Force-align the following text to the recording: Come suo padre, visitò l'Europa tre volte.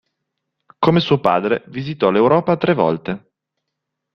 Come 0.79 0.99
suo 0.99 1.19
padre, 1.19 1.61
visitò 1.67 2.09
l'Europa 2.09 2.57
tre 2.57 2.73
volte. 2.73 3.31